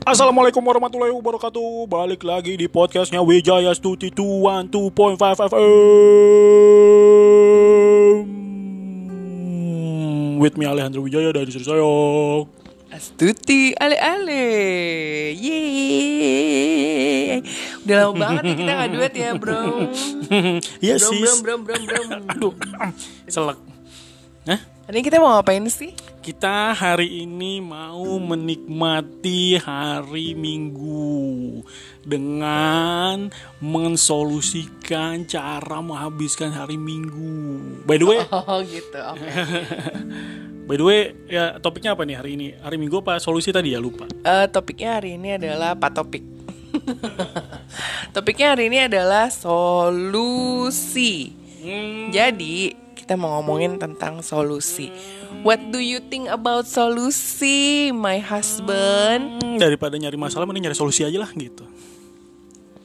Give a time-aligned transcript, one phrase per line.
[0.00, 1.84] Assalamualaikum warahmatullahi wabarakatuh.
[1.84, 5.60] Balik lagi di podcastnya Wijaya Stuti 212.5 FM
[10.40, 11.84] With me Alejandro Wijaya dari istri saya.
[12.90, 14.42] Astuti ale-ale
[15.36, 16.40] Yeay.
[17.84, 19.60] Udah lama banget nih kita gak duet ya bro.
[20.84, 21.22] Iya Brom sis.
[21.22, 22.08] brom brom brom brom.
[22.24, 22.52] Aduh
[23.36, 23.58] Selek.
[24.48, 24.60] Hah?
[24.88, 25.92] Hari ini kita mau ngapain sih?
[26.20, 31.64] Kita hari ini mau menikmati hari Minggu
[32.04, 37.80] dengan mensolusikan cara menghabiskan hari Minggu.
[37.88, 39.24] By the way, Oh gitu oke
[40.68, 42.52] by the way, ya topiknya apa nih hari ini?
[42.52, 44.04] Hari Minggu apa solusi tadi ya lupa.
[44.20, 46.20] Eh, Topiknya hari ini adalah apa topik?
[48.14, 51.32] Topiknya hari ini adalah solusi
[52.12, 52.76] Jadi
[53.10, 54.86] kita mau ngomongin tentang solusi
[55.42, 59.42] What do you think about solusi my husband?
[59.42, 61.66] Hmm, daripada nyari masalah mending nyari solusi aja lah gitu.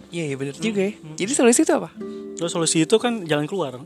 [0.09, 1.93] Iya iya bener juga ya Jadi solusi itu apa?
[2.41, 3.77] Terus solusi itu kan jalan keluar.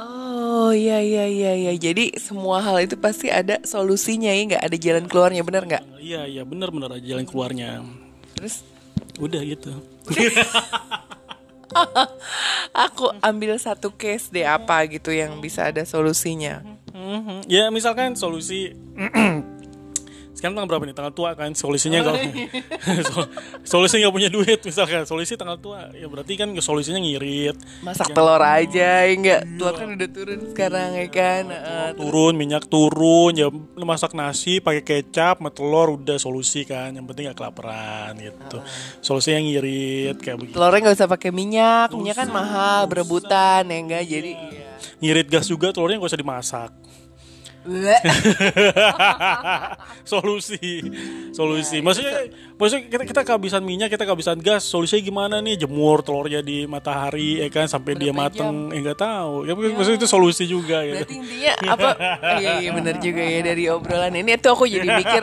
[0.00, 1.72] Oh iya iya iya iya.
[1.76, 5.84] Jadi semua hal itu pasti ada solusinya ya nggak ada jalan keluarnya benar nggak?
[6.00, 7.84] Iya iya bener bener aja jalan keluarnya.
[8.32, 8.64] Terus
[9.20, 9.76] Udah gitu.
[12.86, 16.62] aku ambil satu case deh apa gitu yang bisa ada solusinya.
[16.94, 17.50] Mhm.
[17.50, 18.74] Ya misalkan solusi
[20.44, 20.92] sekarang tanggal berapa nih?
[21.00, 22.20] Tanggal tua kan solusinya kalau
[23.08, 23.30] Sol-
[23.64, 25.08] solusi nggak punya duit misalkan.
[25.08, 27.56] Solusi tanggal tua ya berarti kan solusinya ngirit.
[27.80, 29.40] Masak telur aja ya nggak?
[29.56, 31.42] Tua kan udah turun sekarang ya kan.
[31.48, 33.48] Eh, turun minyak turun ya
[33.80, 36.92] masak nasi pakai kecap sama telur udah solusi kan.
[36.92, 38.60] Yang penting nggak kelaparan gitu.
[39.00, 40.60] Solusinya ngirit kayak begitu.
[40.60, 44.32] Telurnya nggak usah pakai minyak, minyak kan mahal berebutan ya enggak jadi.
[44.36, 44.62] Iya.
[45.00, 46.70] ngirit gas juga telurnya nggak usah dimasak
[50.10, 50.84] solusi.
[51.32, 51.80] Solusi.
[51.80, 55.60] Maksudnya maksudnya kita kita kehabisan minyak kita kehabisan gas solusinya gimana nih?
[55.60, 59.44] Jemur telurnya di matahari ya kan sampai dia mateng ya nggak tahu.
[59.46, 61.02] Ya, maksudnya itu solusi juga gitu.
[61.02, 61.90] Berarti intinya apa?
[62.34, 64.34] Iya iya benar juga ya dari obrolan ini.
[64.38, 65.22] Tuh aku jadi mikir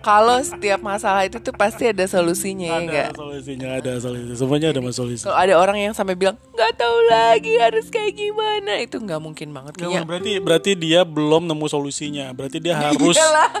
[0.00, 3.08] kalau setiap masalah itu tuh pasti ada solusinya ya enggak?
[3.12, 4.30] ada solusinya ada solusi.
[4.38, 5.22] Semuanya ada solusi.
[5.26, 9.48] Kalau ada orang yang sampai bilang nggak tahu lagi harus kayak gimana itu nggak mungkin
[9.50, 10.06] banget Nggak, kayaknya.
[10.06, 12.26] berarti berarti dia belum nemu solusinya.
[12.32, 13.50] Berarti dia harus Iyalah.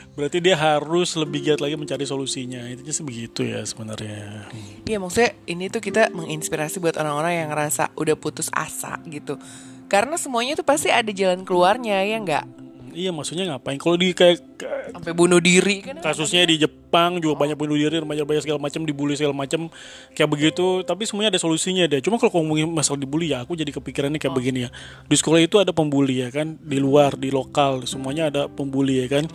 [0.11, 2.67] berarti dia harus lebih giat lagi mencari solusinya.
[2.67, 4.51] Intinya sih begitu ya sebenarnya.
[4.83, 9.39] Iya maksudnya ini tuh kita menginspirasi buat orang-orang yang ngerasa udah putus asa gitu.
[9.87, 12.45] Karena semuanya tuh pasti ada jalan keluarnya ya nggak?
[12.91, 13.79] iya maksudnya ngapain?
[13.79, 14.43] Kalau di kayak
[14.91, 16.03] Sampai bunuh diri kan?
[16.03, 19.71] kasusnya di Jepang juga banyak bunuh diri remaja banyak segala macam dibully segala macam
[20.13, 20.83] kayak begitu.
[20.83, 22.03] Tapi semuanya ada solusinya deh.
[22.03, 24.69] Cuma kalau ngomongin masalah dibully ya aku jadi kepikirannya kayak begini ya.
[25.07, 26.59] Di sekolah itu ada pembuli ya kan?
[26.59, 29.25] Di luar di lokal semuanya ada pembuli ya kan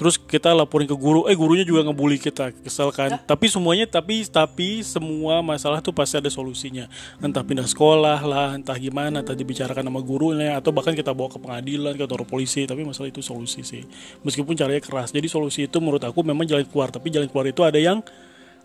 [0.00, 3.20] terus kita laporin ke guru eh gurunya juga ngebully kita kesel kan.
[3.20, 6.88] Tapi semuanya tapi tapi semua masalah tuh pasti ada solusinya.
[7.20, 11.36] Entah pindah sekolah lah entah gimana entah dibicarakan sama gurunya atau bahkan kita bawa ke
[11.36, 12.64] pengadilan ke kantor polisi.
[12.64, 13.84] Tapi masalah itu solusi sih.
[14.24, 15.12] Meskipun caranya keras.
[15.12, 16.88] Jadi solusi itu menurut aku memang jalan keluar.
[16.88, 18.00] Tapi jalan keluar itu ada yang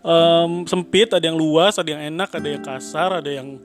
[0.00, 3.60] em, sempit ada yang luas ada yang enak ada yang kasar ada yang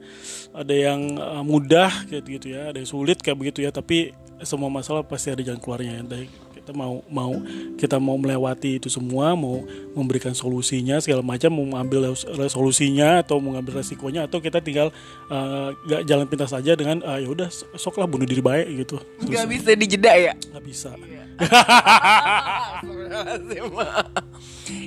[0.52, 2.68] ada yang eh, mudah gitu gitu ya.
[2.68, 3.72] Ada yang sulit kayak begitu ya.
[3.72, 4.12] Tapi
[4.44, 6.28] semua masalah pasti ada jalan keluarnya Dari
[6.62, 7.32] kita mau mau
[7.74, 13.42] kita mau melewati itu semua mau memberikan solusinya segala macam mau mengambil res- solusinya atau
[13.42, 14.94] mau mengambil resikonya atau kita tinggal
[15.26, 19.02] eh, gak jalan pintas saja dengan ah, ya udah sok lah bunuh diri baik gitu
[19.26, 20.32] Nggak bisa dijeda ya?
[20.38, 20.94] nggak bisa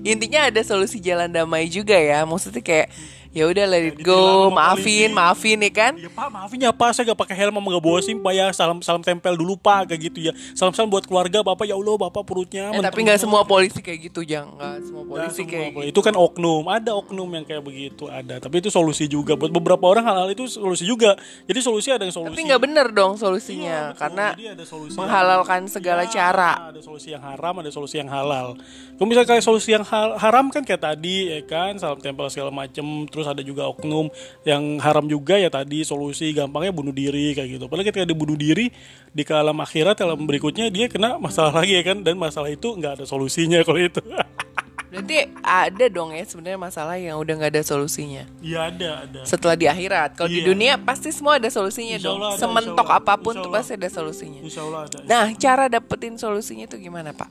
[0.05, 2.23] Intinya ada solusi jalan damai juga ya.
[2.23, 2.87] Maksudnya kayak
[3.35, 5.93] ya udah let it go, sama maafin, maafin ya kan?
[5.99, 6.95] Ya pak maafin ya pak.
[6.95, 8.47] Saya gak pakai helm sama gak bawa sim pak ya.
[8.55, 10.33] Salam salam tempel dulu pak kayak gitu ya.
[10.55, 11.67] Salam salam buat keluarga bapak.
[11.67, 15.35] Ya allah bapak perutnya Eh, tapi nggak semua polisi kayak gitu, jangan nggak semua polisi
[15.35, 15.83] semua kayak gitu.
[15.91, 16.63] itu kan oknum.
[16.65, 18.39] Ada oknum yang kayak begitu ada.
[18.39, 19.35] Tapi itu solusi juga.
[19.35, 21.19] Buat beberapa orang hal-hal itu solusi juga.
[21.43, 22.31] Jadi solusi ada yang solusi.
[22.31, 23.99] Tapi nggak bener dong Iya, solusinya, betul.
[23.99, 26.51] karena ada solusi menghalalkan yang- segala Iya, cara.
[26.71, 28.55] ada solusi yang haram ada solusi yang halal.
[28.95, 29.83] Kalau misalnya kayak solusi yang
[30.15, 31.75] haram kan kayak tadi ya kan?
[31.75, 32.85] Salam tempel segala macem.
[33.09, 34.09] Terus ada juga oknum
[34.45, 37.65] yang haram juga ya tadi solusi gampangnya bunuh diri kayak gitu.
[37.65, 38.69] Padahal ketika dia bunuh diri
[39.11, 42.01] di alam akhirat alam berikutnya dia kena masalah lagi ya kan?
[42.05, 43.99] Dan masalah itu nggak ada solusinya kalau itu
[44.95, 48.23] Berarti ada dong ya sebenarnya masalah yang udah nggak ada solusinya.
[48.39, 50.47] iya ada ada Setelah di akhirat, kalau di Iya.
[50.47, 52.19] dunia pasti semua ada solusinya Insya dong.
[52.19, 53.03] Ada, Sementok insya Allah.
[53.03, 54.39] apa pun Insya tuh pasti ada solusinya.
[54.41, 57.27] insya Allah ada Nah, cara dapetin solusinya tuh gimana, Pak?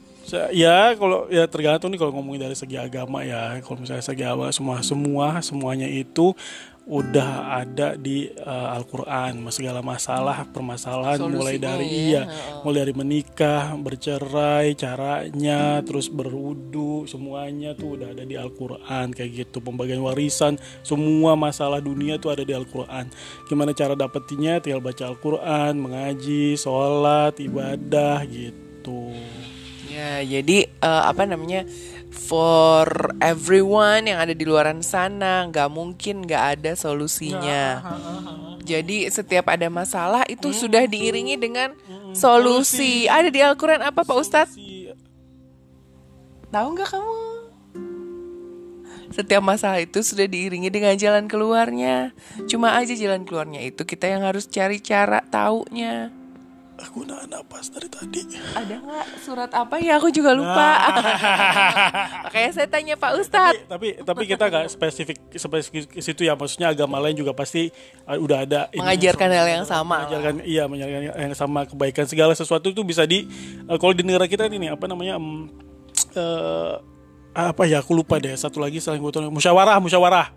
[0.51, 4.49] Ya kalau ya tergantung nih kalau ngomongin dari segi agama ya kalau misalnya segi agama
[4.51, 6.33] semua semua semuanya itu
[6.85, 12.23] udah ada di uh, Al-Qur'an segala masalah permasalahan mulai Solusinya dari ya, iya
[12.61, 19.65] mulai dari menikah bercerai caranya terus berwudu semuanya tuh udah ada di Al-Qur'an kayak gitu.
[19.65, 23.09] Pembagian warisan semua masalah dunia tuh ada di Al-Qur'an.
[23.49, 29.17] Gimana cara dapetinnya tinggal baca Al-Qur'an mengaji sholat ibadah gitu
[29.95, 31.63] Ya, jadi eh, apa namanya?
[32.15, 37.83] For everyone yang ada di luaran sana, nggak mungkin nggak ada solusinya.
[38.63, 41.75] Jadi setiap ada masalah itu sudah diiringi dengan
[42.15, 43.11] solusi.
[43.11, 44.55] Ada di Al-Quran apa Pak Ustadz?
[46.55, 47.19] Tahu nggak kamu?
[49.15, 52.11] Setiap masalah itu sudah diiringi dengan jalan keluarnya.
[52.51, 56.11] Cuma aja jalan keluarnya itu kita yang harus cari cara taunya.
[56.77, 58.21] Aku nahan napas dari tadi
[58.53, 59.97] Ada nggak surat apa ya?
[59.97, 60.71] Aku juga lupa.
[62.25, 63.63] Makanya saya tanya Pak Ustadz.
[63.65, 67.71] tapi tapi kita nggak spesifik spesifik situ ya maksudnya agama lain juga pasti
[68.05, 70.03] uh, udah ada ini- Mengajarkan hal yang sama.
[70.03, 73.27] mengajarkan iya mengajarkan yang sama kebaikan segala sesuatu itu bisa di
[73.65, 75.47] uh, kalau di negara kita ini apa namanya em,
[76.13, 76.75] eh,
[77.33, 80.31] apa ya aku lupa deh satu lagi selain gue musyawarah musyawarah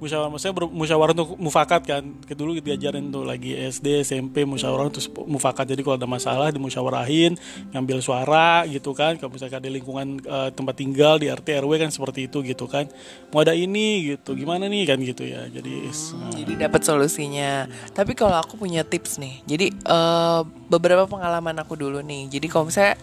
[0.00, 4.88] musyawarah maksudnya ber- musyawarah untuk mufakat kan kita dulu diajarin tuh lagi SD SMP musyawarah
[4.88, 7.36] terus mufakat jadi kalau ada masalah dimusyawarahin
[7.70, 11.90] ngambil suara gitu kan kalau misalkan ada lingkungan eh, tempat tinggal di RT RW kan
[11.90, 12.88] seperti itu gitu kan
[13.28, 17.64] mau ada ini gitu gimana nih kan gitu ya jadi is- Jadi dapat solusinya.
[17.90, 19.44] Tapi kalau aku punya tips nih.
[19.44, 22.30] Jadi eh, beberapa pengalaman aku dulu nih.
[22.30, 22.96] Jadi kalau misalnya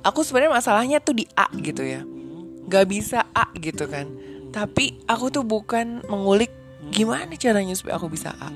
[0.00, 2.06] aku sebenarnya masalahnya tuh di A gitu ya.
[2.64, 4.06] Gak bisa A gitu kan.
[4.50, 6.50] Tapi aku tuh bukan mengulik
[6.90, 8.50] gimana caranya supaya aku bisa A.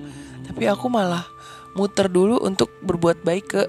[0.46, 1.26] Tapi aku malah
[1.74, 3.62] muter dulu untuk berbuat baik ke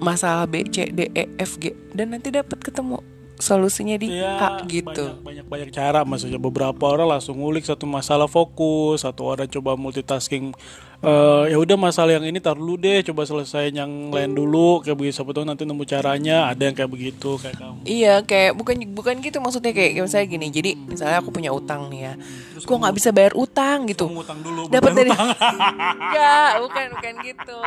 [0.00, 2.98] masalah B, C, D, E, F, G dan nanti dapat ketemu
[3.38, 5.18] solusinya di A gitu.
[5.20, 10.54] banyak banyak cara maksudnya beberapa orang langsung ngulik satu masalah fokus satu orang coba multitasking
[11.02, 14.96] Eh, ya udah masalah yang ini tar dulu deh coba selesaiin yang lain dulu kayak
[14.96, 17.80] begitu siapa tahu nanti nemu caranya ada yang kayak begitu kayak kamu.
[17.84, 21.90] Iya kayak bukan bukan gitu maksudnya kayak, kayak misalnya gini jadi misalnya aku punya utang
[21.90, 22.14] nih ya
[22.64, 24.08] gue nggak bisa bayar utang gitu.
[24.08, 27.62] utang dulu dapat dari enggak bukan bukan gitu.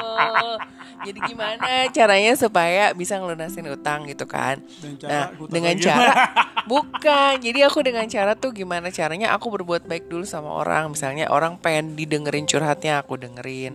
[1.06, 4.58] Jadi gimana caranya supaya bisa ngelunasin utang gitu kan?
[4.82, 5.86] Dengan cara nah dengan lagi.
[5.86, 6.14] cara
[6.72, 10.90] bukan jadi aku dengan cara tuh gimana caranya aku berbuat baik dulu sama orang.
[10.98, 13.74] Misalnya orang pengen didengerin curhatnya aku dengerin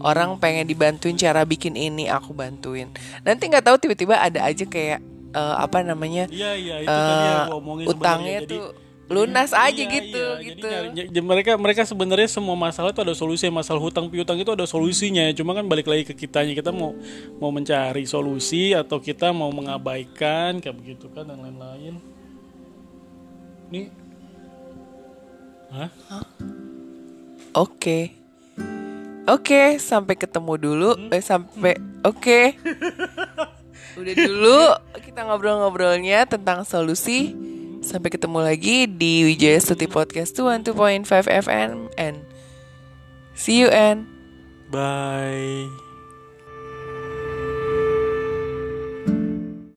[0.00, 2.88] orang pengen dibantuin cara bikin ini aku bantuin
[3.22, 4.98] nanti nggak tahu tiba-tiba ada aja kayak
[5.30, 8.40] eh, apa namanya iya iya itu aku omongin utangnya.
[8.42, 8.66] Jadi- tuh
[9.08, 10.44] lunas Iya, aja iya, gitu iya.
[10.52, 10.66] Gitu
[11.08, 15.32] jadi mereka mereka sebenarnya semua masalah itu ada solusi masalah hutang piutang itu ada solusinya
[15.32, 16.92] cuma kan balik lagi ke kitanya kita mau
[17.40, 21.96] mau mencari solusi atau kita mau mengabaikan kayak begitu kan dan lain-lain
[23.72, 23.88] nih
[25.68, 25.88] Hah?
[27.52, 28.17] Oke.
[29.28, 30.90] Oke, sampai ketemu dulu.
[31.12, 32.56] Eh sampai oke.
[34.00, 34.60] Udah dulu
[35.04, 37.36] kita ngobrol-ngobrolnya tentang solusi.
[37.84, 41.04] Sampai ketemu lagi di Wijaya Stuti Podcast 102.5
[41.38, 42.16] FM and
[43.38, 44.08] see you and
[44.72, 45.87] bye